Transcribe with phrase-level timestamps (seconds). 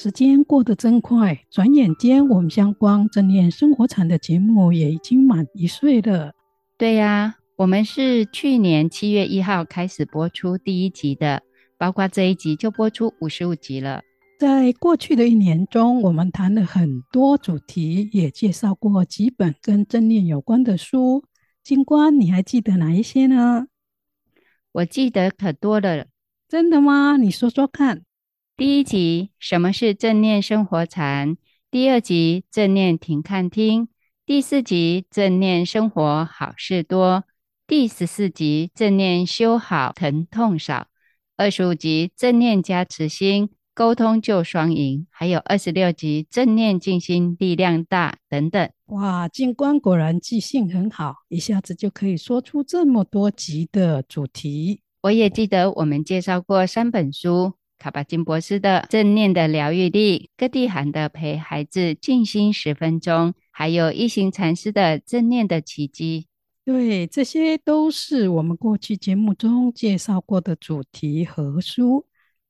[0.00, 6.34] 时间过得真快，转眼间，我们相关正念生活禅的节目也已经满一岁了。
[6.76, 11.42] 对呀，我们是去年七月一号开始播出第一集的，
[11.76, 14.02] 包括这一集就播出五十五集了。
[14.38, 21.24] 在过去的一年中，我们谈了很多主题，也介绍过几本跟正念有关的书。
[21.64, 23.66] 金官，你还记得哪一些呢？
[24.70, 26.06] 我记得可多了。
[26.48, 27.16] 真的吗？
[27.16, 28.04] 你说说看。
[28.58, 31.36] 第一集，什么是正念生活禅？
[31.70, 33.86] 第二集，正念停看听。
[34.26, 37.22] 第四集，正念生活好事多。
[37.68, 40.88] 第十四集，正念修好疼痛少。
[41.36, 45.06] 二十五集，正念加持心，沟通就双赢。
[45.08, 48.68] 还有二十六集，正念静心力量大等等。
[48.86, 54.80] 哇，静观果然记性很好，一下子就可以说出这么多集的主题。
[55.02, 57.52] 我也记得我们介绍过三本书。
[57.78, 66.26] 卡巴金博士的正念的疗愈力，各地涵的陪孩子静心十分钟，还有一行禅师的正念的奇迹。
[66.64, 72.04] 对，这些都是我们过去节目中介绍过的主题和书。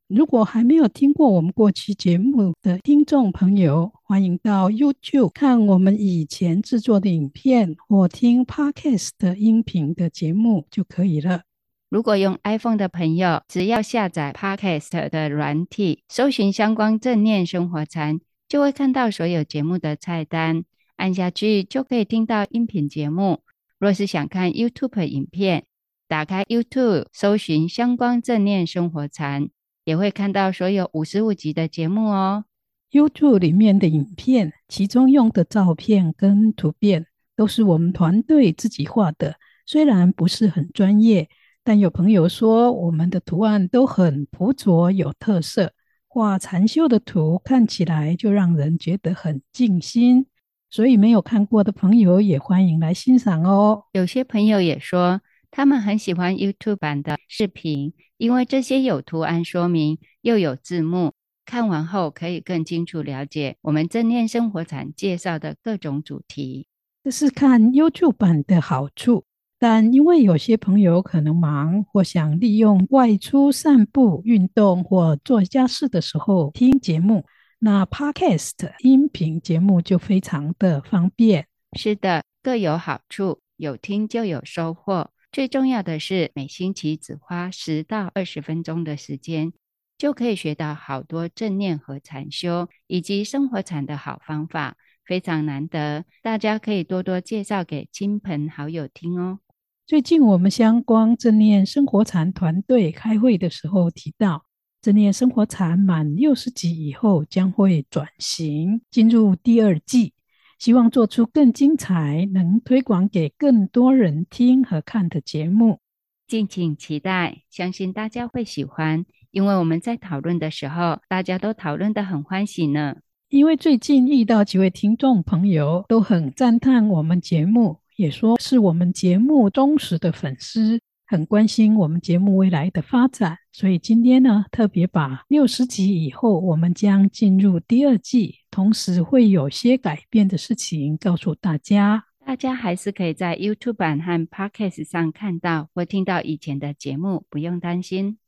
[0.09, 11.48] 如果还没有听过我们过去节目的听众朋友，欢迎到 YouTube 看我们以前制作的影片，或听 Podcast 的音频的节目就可以了。
[11.91, 20.65] 如果用 iPhone 的朋友，只要下载 Podcast 的软体，搜寻“相关正念生活禅”，就会看到所有节目的菜单，
[20.97, 23.41] 按下去就可以听到音频节目。
[23.79, 25.65] 若是想看 YouTube 影片，
[26.07, 29.49] 打开 YouTube，搜寻“相关正念生活禅”，
[29.85, 32.45] 也会看到所有五十五集的节目哦。
[32.91, 41.31] YouTube 里面的影片，其中用的照片跟图片都是我们团队自己画的，虽然不是很专业。
[41.69, 45.71] 但有朋友说，我们的图案都很朴拙有特色，
[46.07, 50.25] 画禅修的图看起来就让人觉得很静心。
[50.71, 53.85] 所以没有看过的朋友也欢迎来欣赏哦。
[53.93, 55.21] 有些朋友也说，
[55.51, 61.13] 他们很喜欢 YouTube 版的视频，因为这些有图案说明，又有字幕，
[61.45, 66.67] 看完后可以更清楚了解我们正念生活禅介绍的各种主题。
[67.05, 69.27] 这是看 YouTube 版的好处。
[69.59, 77.27] 但因为有些朋友可能忙，或想利用外出散步、运动或做家事的时候听节目，
[77.59, 81.49] 那 Podcast 音频节目就非常的方便。
[81.77, 85.11] 是的，各有好处，有听就有收获。
[85.33, 89.53] 最重要的是，每星期只花十到二十分钟的时间，
[89.99, 96.05] 就可以学到好多正念和禅修以及生活禅的好方法，非常难得。
[96.23, 99.41] 大家可以多多介绍给亲朋好友听哦。
[99.89, 104.45] 最近我们相关正念生活禅团队开会的时候提到，
[104.83, 110.13] 正念生活禅满六十集以后将会转型进入第二季，
[110.59, 115.79] 希望做出更精彩、能推广给更多人听和看的节目，
[116.27, 117.45] 敬请期待。
[117.49, 122.97] 相信大家会喜欢，因为我们在讨论的时候，大家都讨论的很欢喜呢。
[123.31, 127.79] 因为最近遇到几位听众朋友都很赞叹我们节目。
[127.99, 142.05] 也说是我们节目忠实的粉丝，很关心我们节目未来的发展，所以今天呢，特别把六十集以后我们将进入第二季，同时会有些改变的事情告诉大家。
[142.25, 148.19] 大家还是可以在 YouTube 版和 Podcast 上看到或听到以前的节目，不用担心。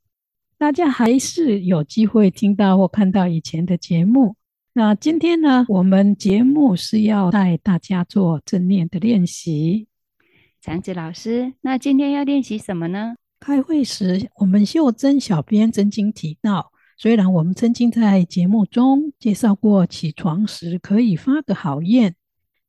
[0.58, 4.34] 大家还是有机会听到或看到以前的节目。
[4.72, 9.88] 那今天呢，我们节目是要带大家做正念的练习。
[10.60, 13.16] 禅子老师，那今天要练习什么呢？
[13.40, 22.14] 开会时，我们秀珍小编曾经提到，虽然我们曾经在节目中介绍过起床时可以发个好愿，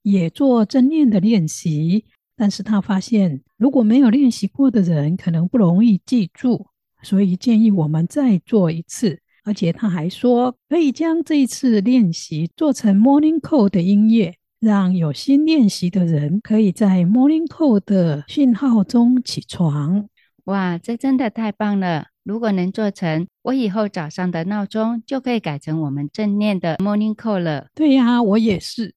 [0.02, 2.06] 也做正念的练习，
[2.36, 6.66] 但是他发现如果没有练习过的人，可能不容易记住，
[7.04, 9.20] 所以建议我们再做一次。
[9.44, 20.08] 而且他还说，可以将这一次练习做成 Morning Call 的音乐，让有心练习的人可以在 Morning Call 的讯号中起床。
[20.46, 22.08] 哇，这真的太棒了！
[22.24, 27.68] 如果能做成，我以后早上的闹钟就可以改成我们正念的 Morning Call 了。
[27.74, 28.94] 对呀，我也是。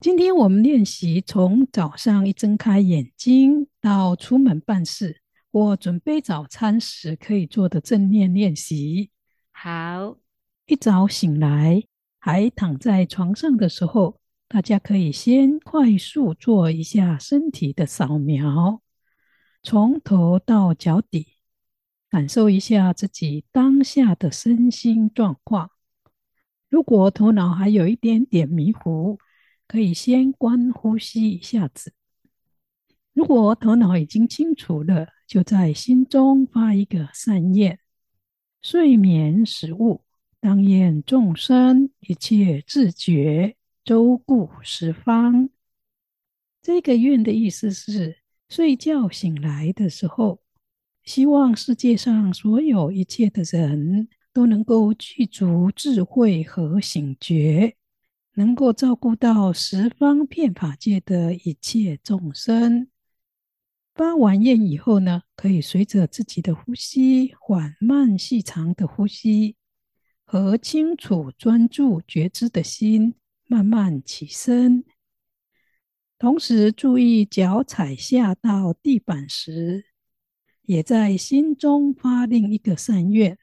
[0.00, 9.08] 今天我们练习从早上一睁开眼睛到出门办事我准备早餐时可以做的正念练习。
[9.58, 10.18] 好，
[10.66, 11.82] 一早醒来
[12.18, 18.82] 还躺在床上的时候，大家可以先快速做一下身体的扫描，
[19.62, 21.38] 从头到脚底，
[22.10, 25.70] 感受一下自己当下的身心状况。
[26.68, 29.18] 如果头脑还有一点点迷糊，
[29.66, 31.94] 可以先观呼吸一下子。
[33.14, 37.80] 如果头脑已经清楚了，就在心中发一个善念：
[38.68, 40.02] 睡眠时务，
[40.40, 43.54] 当愿众生一切自觉，
[43.84, 45.50] 周顾十方。
[46.60, 48.16] 这个愿的意思是，
[48.48, 50.40] 睡觉醒来的时候，
[51.04, 57.76] 希望世界上所有一切的人都能够具足智慧和醒觉。
[58.34, 62.88] 能够照顾到十方遍法界的一切众生。
[63.96, 69.56] 发完愿以后呢，可以随着自己的呼吸，缓慢细长的呼吸
[70.26, 73.14] 和清楚专注觉知的心，
[73.46, 74.84] 慢慢起身。
[76.18, 79.86] 同时注意脚踩下到地板时，
[80.62, 83.38] 也在心中发另一个善愿：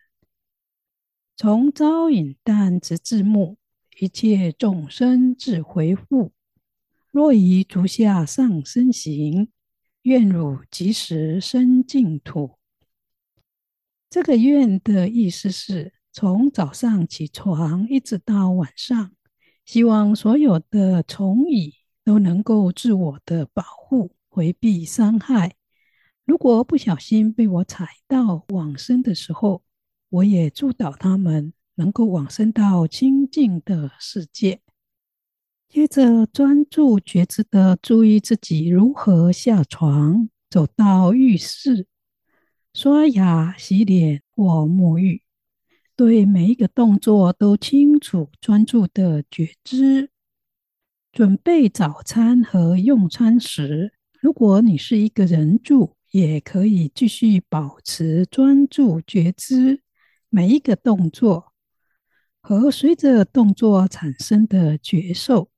[1.35, 3.57] 从朝饮旦直至暮。
[3.99, 6.31] 一切众生自回复，
[7.11, 9.49] 若以足下上身行，
[10.03, 12.59] 愿汝及时生净土。
[14.09, 19.11] 这个愿的意思是从早上起床一直到晚上，
[19.65, 21.73] 希望所有的虫蚁
[22.05, 25.55] 都能够自我的保护，回避伤害。
[26.23, 29.63] 如果不小心被我踩到往生的时候，
[30.09, 31.53] 我也祝祷他们。
[31.75, 34.61] 能够往生到清净的世界。
[35.73, 41.87] 接着专注觉知的注意自己如何下床，走到浴室，
[42.75, 45.23] 刷牙、洗脸或沐浴，
[45.95, 50.11] 对每一个动作都清楚专注的觉知。
[51.11, 59.81] 准备早餐和用餐时，如果你是一个人住，也可以继续保持专注觉知
[60.29, 61.51] 每一个动作。
[62.43, 65.49] 和随着动作产生的觉受。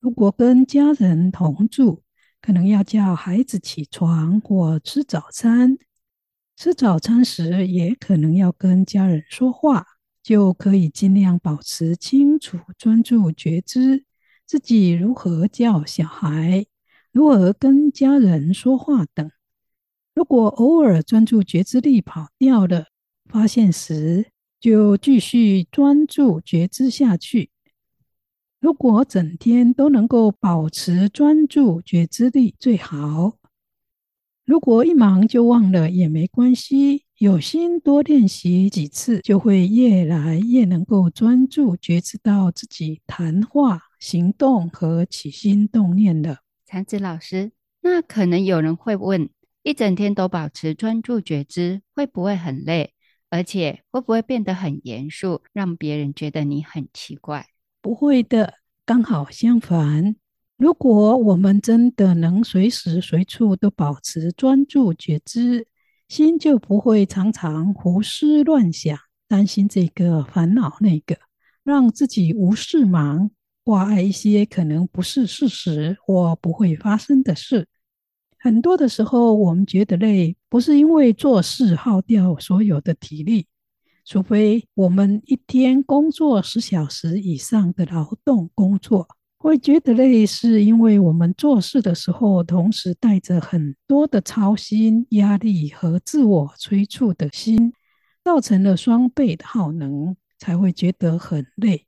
[0.00, 2.02] 如果跟家人同住，
[2.40, 5.76] 可能要叫孩子起床或吃早餐。
[6.56, 9.84] 吃早餐时，也可能要跟家人说话，
[10.22, 14.04] 就可以尽量保持清楚、专注觉知
[14.46, 16.66] 自己如何叫小孩，
[17.10, 19.30] 如何跟家人说话等。
[20.14, 22.86] 如果偶尔专注觉知力跑掉了，
[23.28, 24.26] 发现时，
[24.60, 27.50] 就继续专注觉知下去。
[28.60, 33.34] 如果整天都能够保持专注觉知力最好。
[34.44, 46.38] 如果一忙就忘了也没关系，有心多练习几次，就会越来越能够专注觉知到自己谈话、行动和起心动念的。
[46.66, 47.52] 禅子老师，
[47.82, 49.28] 那可能有人会问：
[49.62, 52.94] 一整天都保持专注觉知，会不会很累？
[53.30, 57.46] 而且会不会变得很严肃，让别人觉得你很奇怪？
[57.80, 58.54] 不会的，
[58.84, 60.16] 刚好相反。
[60.56, 65.66] 如果我们真的能随时随处都保持专注觉知，
[66.08, 71.16] 心就不会常常胡思乱想，担心这个烦恼那个，
[71.62, 73.30] 让自己无事忙，
[73.62, 77.68] 挂碍一些可能不是事实或不会发生的事。
[78.40, 83.46] 很多的时候，我们觉得累，不是因为做事耗掉所有的体力，
[84.08, 97.74] 除非我们一天工作十小时以上的劳动工作，会觉得累，是因为我们做事的时候，同时带着很多的操心、压力和自我催促的心，
[98.24, 101.84] 造成了双倍的耗能，才会觉得很累。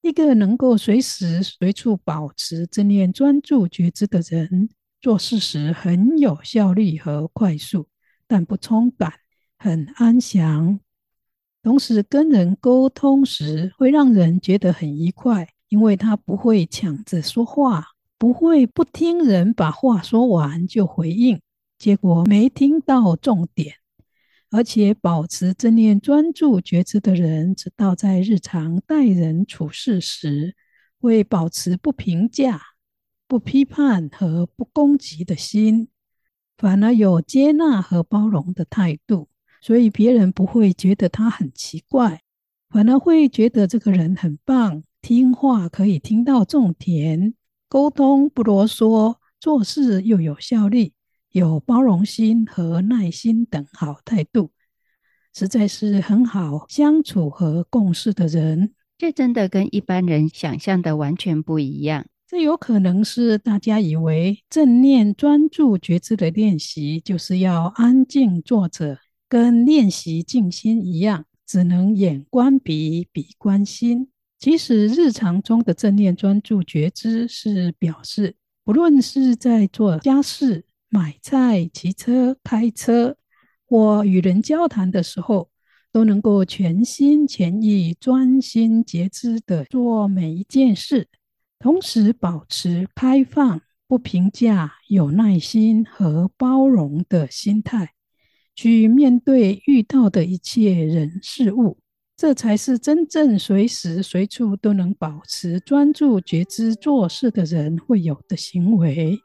[0.00, 4.68] 一个能够随时随处保持正念专注觉知的人。
[5.00, 7.86] 做事时很有效率和快速，
[8.26, 9.12] 但不冲感，
[9.56, 10.80] 很安详。
[11.62, 17.86] 同时跟人沟通时会让人觉得很愉快，因为他不会抢着说话，
[18.18, 21.40] 不会不听人把话说完就回应，
[21.78, 23.76] 结果没听到重点。
[24.50, 30.54] 而且保持正念专注觉知的人，知道在日常待人处事时
[31.00, 32.60] 会保持不评价。
[33.26, 35.88] 不批判和不攻击的心，
[36.58, 39.28] 反而有接纳和包容的态度，
[39.62, 42.20] 所以别人不会觉得他很奇怪，
[42.68, 47.32] 反而会觉得这个人很棒，听话可以听到重点。
[47.68, 50.92] 沟通不啰嗦，做事又有效率，
[51.30, 54.50] 有包容心和耐心等好态度，
[55.32, 58.74] 实在是很好相处和共事的人。
[58.98, 62.06] 这真的跟一般人想象的完全不一样。
[62.26, 68.98] 这有可能是大家以为正念专注觉知的练习就是要安静坐着，
[69.32, 74.10] 跟练习静心一样，只能眼观鼻，鼻观心。
[74.38, 83.16] 其实日常中的正念专注觉知是表示，不论是在做家事、买菜、骑车、开车，
[83.64, 85.48] 或与人交谈的时候，
[85.90, 91.08] 都能够全心全意、专心觉知的做每一件事，
[91.58, 97.94] 同时保持开放、不评价、有耐心和包容的心态，
[98.54, 101.78] 去面对遇到的一切人事物。
[102.16, 109.18] 这才是真正随时随处都能保持专注觉知做事的人会有的行为。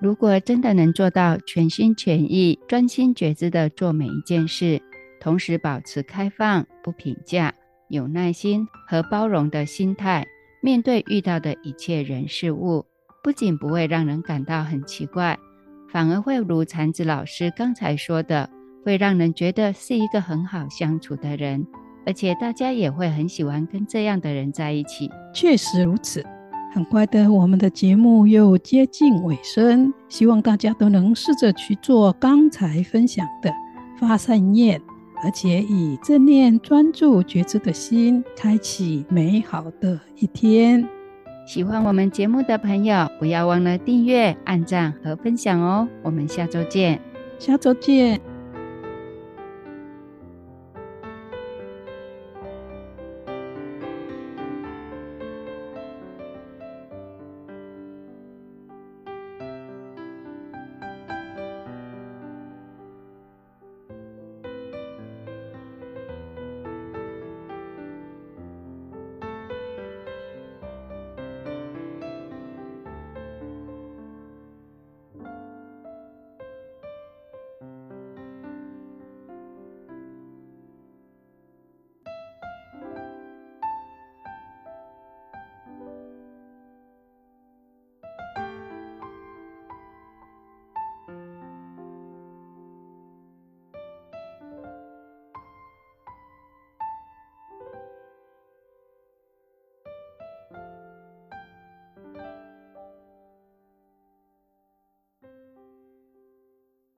[0.00, 4.80] 如果真的能做到全心全意、专心觉知地做每一件事，
[5.20, 7.54] 同时保持开放、不评价、
[7.88, 10.26] 有耐心和包容的心态，
[10.62, 12.86] 面对遇到的一切人事物，
[13.22, 15.38] 不仅不会让人感到很奇怪，
[15.88, 18.48] 反而会如禅子老师刚才说的，
[18.84, 21.66] 会让人觉得是一个很好相处的人。
[22.06, 25.10] 而且大家也会很喜欢跟这样的人在一起。
[25.34, 26.24] 确实如此。
[26.72, 33.52] 很快的，我们的节目又接近尾声，希望大家都能试着去做刚才分享的
[33.98, 34.80] 发善念，
[35.22, 40.88] 而且以正念专注觉知的心，开启美好的一天。
[41.44, 45.88] 喜欢我们节目的朋友，不要忘了订阅、按赞和分享哦。
[46.04, 47.00] 我们下周见。
[47.40, 48.29] 下周见。